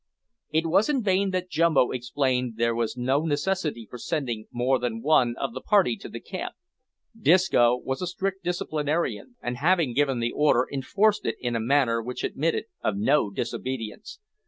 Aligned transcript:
It 0.49 0.65
was 0.65 0.89
in 0.89 1.03
vain 1.03 1.29
that 1.29 1.51
Jumbo 1.51 1.91
explained 1.91 2.55
there 2.57 2.73
was 2.73 2.97
no 2.97 3.21
necessity 3.23 3.85
for 3.87 3.99
sending 3.99 4.47
more 4.51 4.79
than 4.79 5.03
one 5.03 5.35
of 5.39 5.53
the 5.53 5.61
party 5.61 5.95
to 5.97 6.09
the 6.09 6.19
camp. 6.19 6.55
Disco 7.15 7.77
was 7.77 8.01
a 8.01 8.07
strict 8.07 8.43
disciplinarian, 8.43 9.35
and, 9.43 9.57
having 9.57 9.93
given 9.93 10.17
the 10.19 10.31
order, 10.31 10.67
enforced 10.73 11.27
it 11.27 11.35
in 11.39 11.55
a 11.55 11.59
manner 11.59 12.01
which 12.01 12.23
admitted 12.23 12.65
of 12.83 12.97
no 12.97 13.29
disobedience. 13.29 14.17